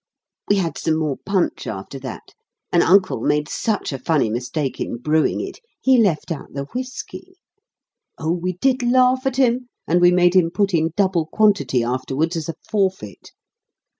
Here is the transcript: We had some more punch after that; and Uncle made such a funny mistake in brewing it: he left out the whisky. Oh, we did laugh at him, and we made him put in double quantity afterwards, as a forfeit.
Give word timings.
We 0.47 0.55
had 0.55 0.79
some 0.79 0.95
more 0.97 1.17
punch 1.27 1.67
after 1.67 1.99
that; 1.99 2.33
and 2.71 2.81
Uncle 2.81 3.21
made 3.21 3.47
such 3.47 3.93
a 3.93 3.99
funny 3.99 4.31
mistake 4.31 4.79
in 4.79 4.97
brewing 4.97 5.39
it: 5.39 5.59
he 5.79 5.99
left 5.99 6.31
out 6.31 6.53
the 6.53 6.63
whisky. 6.73 7.35
Oh, 8.17 8.31
we 8.31 8.53
did 8.53 8.81
laugh 8.81 9.27
at 9.27 9.35
him, 9.35 9.67
and 9.87 10.01
we 10.01 10.09
made 10.11 10.33
him 10.35 10.49
put 10.49 10.73
in 10.73 10.89
double 10.97 11.27
quantity 11.27 11.83
afterwards, 11.83 12.35
as 12.35 12.49
a 12.49 12.55
forfeit. 12.67 13.29